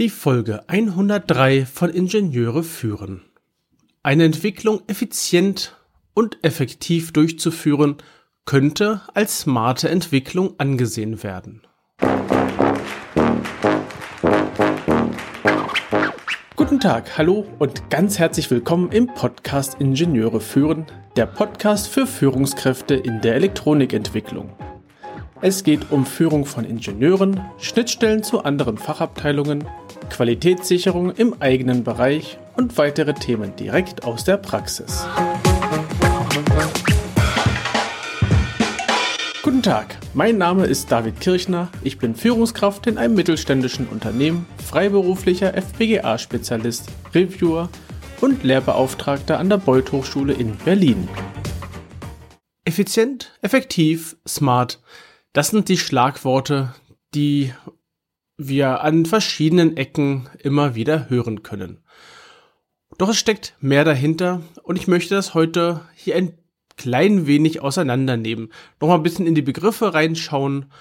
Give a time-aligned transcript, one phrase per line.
[0.00, 3.20] Die Folge 103 von Ingenieure führen.
[4.02, 5.76] Eine Entwicklung effizient
[6.14, 7.98] und effektiv durchzuführen,
[8.46, 11.60] könnte als smarte Entwicklung angesehen werden.
[16.56, 20.86] Guten Tag, hallo und ganz herzlich willkommen im Podcast Ingenieure führen,
[21.16, 24.50] der Podcast für Führungskräfte in der Elektronikentwicklung.
[25.42, 29.64] Es geht um Führung von Ingenieuren, Schnittstellen zu anderen Fachabteilungen,
[30.10, 35.06] Qualitätssicherung im eigenen Bereich und weitere Themen direkt aus der Praxis.
[39.42, 45.54] Guten Tag, mein Name ist David Kirchner, ich bin Führungskraft in einem mittelständischen Unternehmen, freiberuflicher
[45.54, 47.70] FPGA-Spezialist, Reviewer
[48.20, 51.08] und Lehrbeauftragter an der Beuth Hochschule in Berlin.
[52.66, 54.82] Effizient, effektiv, smart–
[55.32, 56.74] das sind die Schlagworte,
[57.14, 57.52] die
[58.36, 61.82] wir an verschiedenen Ecken immer wieder hören können.
[62.98, 66.38] Doch es steckt mehr dahinter und ich möchte das heute hier ein
[66.76, 70.72] klein wenig auseinandernehmen, nochmal ein bisschen in die Begriffe reinschauen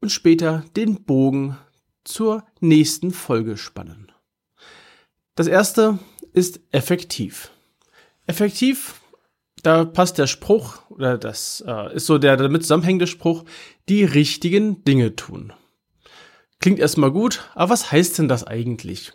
[0.00, 1.58] und später den Bogen
[2.04, 4.12] zur nächsten Folge spannen.
[5.34, 5.98] Das erste
[6.32, 7.50] ist effektiv.
[8.26, 9.01] Effektiv
[9.62, 13.44] da passt der Spruch, oder das äh, ist so der damit zusammenhängende Spruch,
[13.88, 15.52] die richtigen Dinge tun.
[16.58, 19.12] Klingt erstmal gut, aber was heißt denn das eigentlich?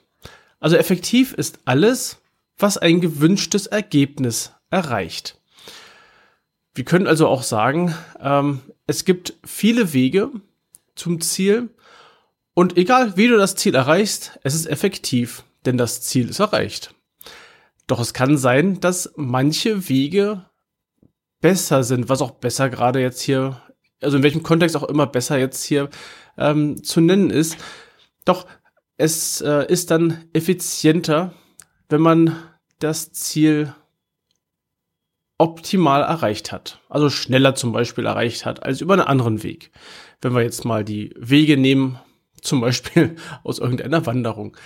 [0.59, 2.17] Also effektiv ist alles,
[2.57, 5.39] was ein gewünschtes Ergebnis erreicht.
[6.73, 10.31] Wir können also auch sagen, ähm, es gibt viele Wege
[10.95, 11.69] zum Ziel
[12.53, 16.93] und egal wie du das Ziel erreichst, es ist effektiv, denn das Ziel ist erreicht.
[17.87, 20.45] Doch es kann sein, dass manche Wege
[21.39, 23.61] besser sind, was auch besser gerade jetzt hier,
[24.01, 25.89] also in welchem Kontext auch immer besser jetzt hier
[26.37, 27.57] ähm, zu nennen ist.
[28.25, 28.45] Doch
[28.97, 31.33] es äh, ist dann effizienter,
[31.89, 32.35] wenn man
[32.79, 33.73] das Ziel
[35.37, 36.81] optimal erreicht hat.
[36.89, 39.71] Also schneller zum Beispiel erreicht hat als über einen anderen Weg.
[40.21, 41.99] Wenn wir jetzt mal die Wege nehmen,
[42.41, 44.57] zum Beispiel aus irgendeiner Wanderung.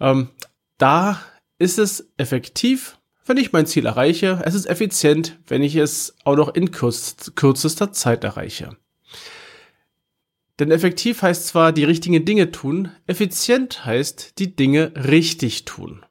[0.00, 0.30] Ähm,
[0.78, 1.20] da
[1.62, 4.42] ist es effektiv, wenn ich mein Ziel erreiche.
[4.44, 8.76] Es ist effizient, wenn ich es auch noch in kürz kürzester Zeit erreiche.
[10.58, 16.04] Denn effektiv heißt zwar die richtigen Dinge tun, effizient heißt die Dinge richtig tun.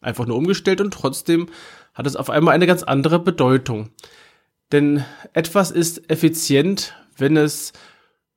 [0.00, 1.48] Einfach nur umgestellt und trotzdem
[1.94, 3.90] hat es auf einmal eine ganz andere Bedeutung.
[4.72, 7.72] Denn etwas ist effizient, wenn es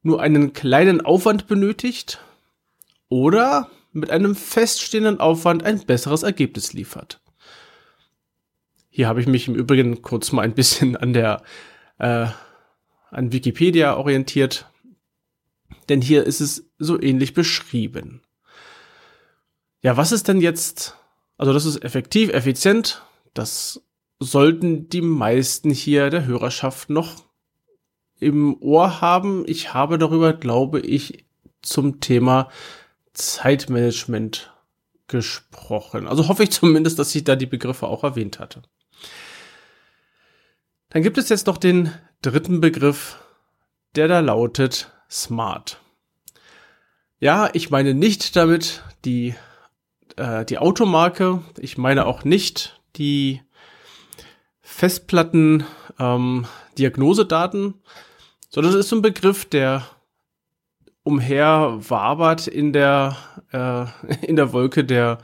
[0.04, 2.20] nur einen kleinen Aufwand benötigt
[3.10, 7.22] oder mit einem feststehenden Aufwand ein besseres Ergebnis liefert.
[8.90, 11.44] Hier habe ich mich im Übrigen kurz mal ein bisschen an der
[11.98, 12.28] äh,
[13.10, 14.70] an Wikipedia orientiert,
[15.90, 18.22] denn hier ist es so ähnlich beschrieben.
[19.82, 20.96] Ja, was ist denn jetzt?
[21.38, 23.04] Also das ist effektiv, effizient.
[23.34, 23.82] Das
[24.20, 27.26] sollten die meisten hier der Hörerschaft noch
[28.20, 29.44] im Ohr haben.
[29.48, 31.26] Ich habe darüber, glaube ich,
[31.62, 32.50] zum Thema
[33.14, 34.54] Zeitmanagement
[35.08, 36.08] gesprochen.
[36.08, 38.62] Also hoffe ich zumindest, dass ich da die Begriffe auch erwähnt hatte.
[40.90, 41.92] Dann gibt es jetzt noch den
[42.22, 43.20] dritten Begriff,
[43.96, 45.80] der da lautet Smart.
[47.20, 49.36] Ja, ich meine nicht damit die,
[50.16, 53.42] äh, die Automarke, ich meine auch nicht die
[54.62, 55.66] Festplatten,
[56.00, 56.48] ähm,
[58.50, 59.86] sondern es ist ein Begriff, der
[61.04, 63.16] umher wabert in der,
[63.52, 63.86] äh,
[64.26, 65.20] in der Wolke der,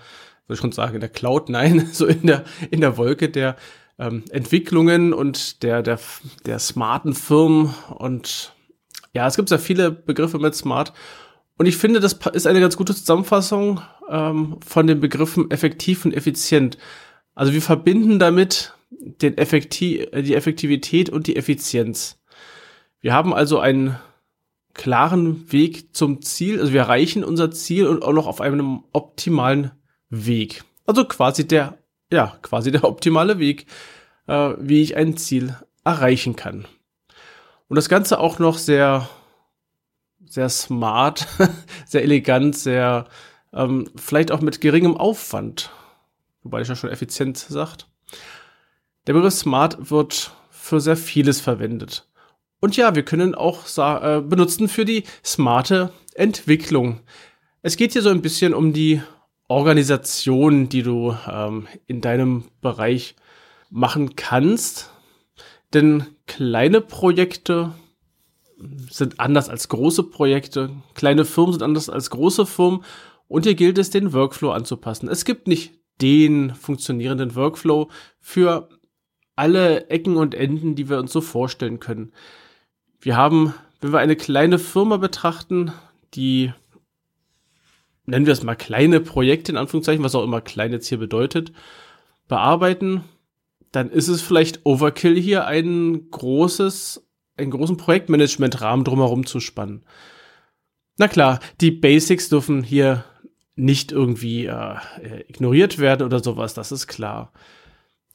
[0.47, 3.55] soll ich schon sagen, in der Cloud, nein, so in der, in der Wolke der
[3.99, 5.99] ähm, Entwicklungen und der, der,
[6.45, 8.53] der smarten Firmen und
[9.13, 10.93] ja, es gibt sehr viele Begriffe mit smart.
[11.57, 16.13] Und ich finde, das ist eine ganz gute Zusammenfassung ähm, von den Begriffen effektiv und
[16.13, 16.77] effizient.
[17.33, 22.19] Also wir verbinden damit den Effektiv die Effektivität und die Effizienz.
[23.01, 23.97] Wir haben also einen
[24.77, 26.61] klaren Weg zum Ziel.
[26.61, 29.71] Also wir erreichen unser Ziel und auch noch auf einem optimalen
[30.09, 30.63] Weg.
[30.85, 31.77] Also quasi der,
[32.11, 33.65] ja, quasi der optimale Weg,
[34.27, 36.65] äh, wie ich ein Ziel erreichen kann.
[37.67, 39.09] Und das Ganze auch noch sehr,
[40.25, 41.27] sehr smart,
[41.85, 43.05] sehr elegant, sehr,
[43.51, 45.71] ähm, vielleicht auch mit geringem Aufwand.
[46.43, 47.87] Wobei ich ja schon effizient sagt.
[49.07, 52.07] Der Begriff smart wird für sehr vieles verwendet.
[52.59, 57.01] Und ja, wir können auch äh, benutzen für die smarte Entwicklung.
[57.61, 59.01] Es geht hier so ein bisschen um die
[59.47, 63.15] Organisation, die du ähm, in deinem Bereich
[63.69, 64.89] machen kannst.
[65.73, 67.73] Denn kleine Projekte
[68.89, 70.71] sind anders als große Projekte.
[70.95, 72.83] Kleine Firmen sind anders als große Firmen.
[73.27, 75.09] Und hier gilt es, den Workflow anzupassen.
[75.09, 77.89] Es gibt nicht den funktionierenden Workflow
[78.19, 78.69] für
[79.35, 82.13] alle Ecken und Enden, die wir uns so vorstellen können.
[82.99, 85.71] Wir haben, wenn wir eine kleine Firma betrachten,
[86.13, 86.51] die
[88.05, 91.51] nennen wir es mal kleine Projekte in Anführungszeichen, was auch immer klein jetzt hier bedeutet,
[92.27, 93.03] bearbeiten,
[93.71, 97.05] dann ist es vielleicht Overkill hier ein großes,
[97.35, 99.83] einen großen Projektmanagement-Rahmen drumherum zu spannen.
[100.97, 103.03] Na klar, die Basics dürfen hier
[103.55, 104.75] nicht irgendwie äh,
[105.27, 107.33] ignoriert werden oder sowas, das ist klar.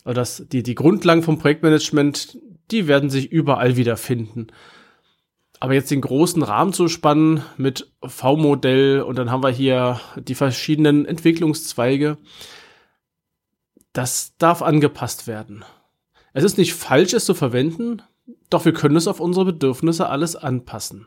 [0.05, 2.39] Aber das, die, die Grundlagen vom Projektmanagement,
[2.73, 4.49] die werden sich überall wiederfinden.
[5.61, 10.35] Aber jetzt den großen Rahmen zu spannen mit V-Modell und dann haben wir hier die
[10.35, 12.19] verschiedenen Entwicklungszweige,
[13.93, 15.65] das darf angepasst werden.
[16.33, 18.03] Es ist nicht falsch, es zu verwenden,
[18.51, 21.07] doch wir können es auf unsere Bedürfnisse alles anpassen.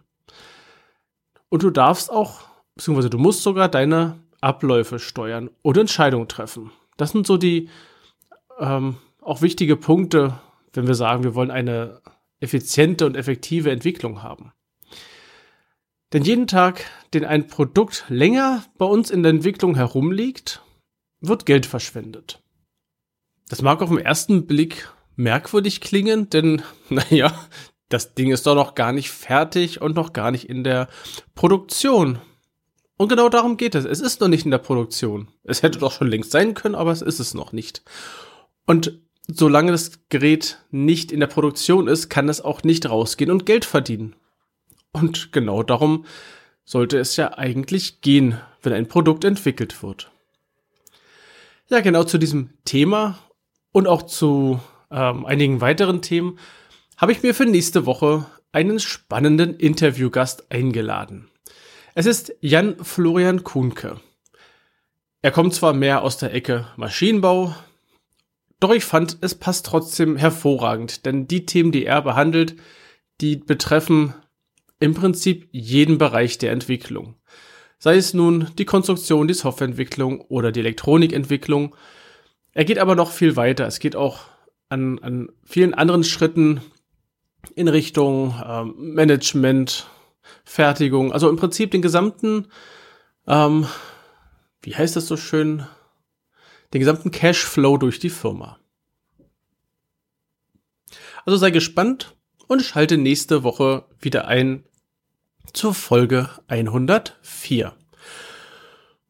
[1.50, 2.42] Und du darfst auch,
[2.76, 6.72] beziehungsweise du musst sogar deine Abläufe steuern und Entscheidungen treffen.
[6.98, 7.70] Das sind so die
[8.60, 10.40] ähm, auch wichtige Punkte,
[10.76, 12.02] wenn wir sagen, wir wollen eine
[12.40, 14.52] effiziente und effektive Entwicklung haben.
[16.14, 20.62] Denn jeden Tag, den ein Produkt länger bei uns in der Entwicklung herumliegt,
[21.20, 22.42] wird Geld verschwendet.
[23.50, 27.34] Das mag auf den ersten Blick merkwürdig klingen, denn, naja,
[27.90, 30.88] das Ding ist doch noch gar nicht fertig und noch gar nicht in der
[31.36, 32.20] Produktion.
[32.98, 33.86] Und genau darum geht es.
[33.86, 35.28] Es ist noch nicht in der Produktion.
[35.44, 37.84] Es hätte doch schon längst sein können, aber es ist es noch nicht.
[38.66, 43.46] Und solange das Gerät nicht in der Produktion ist, kann es auch nicht rausgehen und
[43.46, 44.16] Geld verdienen.
[44.92, 46.06] Und genau darum
[46.64, 50.12] sollte es ja eigentlich gehen, wenn ein Produkt entwickelt wird.
[51.70, 53.20] Ja, genau zu diesem Thema
[53.72, 54.60] und auch zu
[54.92, 56.40] ähm, einigen weiteren Themen
[56.98, 61.28] habe ich mir für nächste Woche einen spannenden Interviewgast eingeladen.
[61.94, 64.00] Es ist Jan Florian Kuhnke.
[65.22, 67.56] Er kommt zwar mehr aus der Ecke Maschinenbau,
[68.66, 72.56] doch ich fand, es passt trotzdem hervorragend, denn die Themen, die er behandelt,
[73.22, 74.14] die betreffen
[74.80, 77.16] im Prinzip jeden Bereich der Entwicklung.
[77.78, 81.76] Sei es nun die Konstruktion, die Softwareentwicklung oder die Elektronikentwicklung.
[82.54, 83.68] Er geht aber noch viel weiter.
[83.68, 84.22] Es geht auch
[84.70, 86.62] an, an vielen anderen Schritten
[87.54, 89.88] in Richtung ähm, Management,
[90.44, 92.48] Fertigung, also im Prinzip den gesamten,
[93.28, 93.68] ähm,
[94.64, 95.68] wie heißt das so schön,
[96.76, 98.60] den gesamten Cashflow durch die Firma.
[101.26, 102.18] Also sei gespannt
[102.48, 104.66] und schalte nächste Woche wieder ein
[105.54, 107.72] zur Folge 104.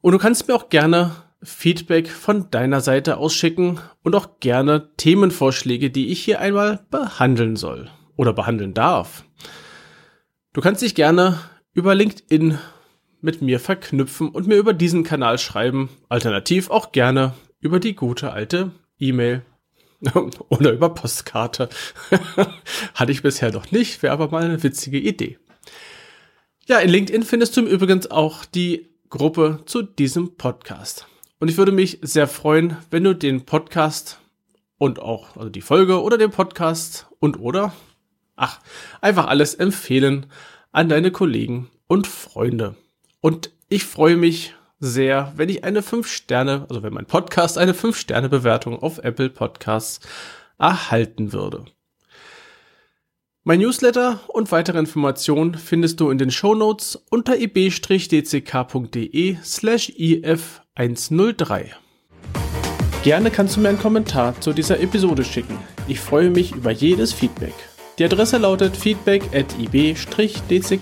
[0.01, 5.89] Und du kannst mir auch gerne Feedback von deiner Seite ausschicken und auch gerne Themenvorschläge,
[5.89, 9.25] die ich hier einmal behandeln soll oder behandeln darf.
[10.53, 11.39] Du kannst dich gerne
[11.73, 12.59] über LinkedIn
[13.21, 17.33] mit mir verknüpfen und mir über diesen Kanal schreiben, alternativ auch gerne
[17.65, 19.43] über die gute alte E-Mail
[20.49, 21.67] oder über Postkarte.
[22.93, 25.39] Hatte ich bisher noch nicht, wäre aber mal eine witzige Idee.
[26.67, 31.07] Ja, in LinkedIn findest du im Übrigen auch die Gruppe zu diesem Podcast.
[31.39, 34.19] Und ich würde mich sehr freuen, wenn du den Podcast
[34.77, 37.73] und auch also die Folge oder den Podcast und oder
[38.35, 38.59] ach,
[39.01, 40.27] einfach alles empfehlen
[40.71, 42.75] an deine Kollegen und Freunde.
[43.21, 47.73] Und ich freue mich sehr, wenn ich eine 5 Sterne, also wenn mein Podcast eine
[47.73, 49.99] 5 Sterne Bewertung auf Apple Podcasts
[50.57, 51.65] erhalten würde.
[53.43, 61.65] Mein Newsletter und weitere Informationen findest du in den Show Notes unter ib-dck.de slash if103.
[63.03, 65.59] Gerne kannst du mir einen Kommentar zu dieser Episode schicken.
[65.87, 67.53] Ich freue mich über jedes Feedback.
[67.99, 70.81] Die Adresse lautet feedback at ib-dck.de.